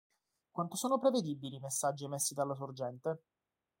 [0.49, 3.21] Quanto sono prevedibili i messaggi emessi dalla sorgente?